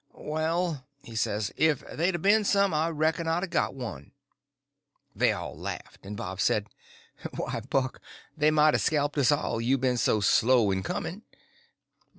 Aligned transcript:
"Well," 0.17 0.87
he 1.03 1.15
says, 1.15 1.53
"if 1.55 1.83
they'd 1.95 2.15
a 2.15 2.17
ben 2.17 2.43
some, 2.43 2.73
I 2.73 2.89
reckon 2.89 3.27
I'd 3.27 3.43
a 3.43 3.47
got 3.47 3.75
one." 3.75 4.13
They 5.15 5.31
all 5.31 5.55
laughed, 5.55 6.07
and 6.07 6.17
Bob 6.17 6.41
says: 6.41 6.63
"Why, 7.37 7.59
Buck, 7.59 8.01
they 8.35 8.49
might 8.49 8.73
have 8.73 8.81
scalped 8.81 9.19
us 9.19 9.31
all, 9.31 9.61
you've 9.61 9.81
been 9.81 9.97
so 9.97 10.19
slow 10.19 10.71
in 10.71 10.81
coming." 10.81 11.21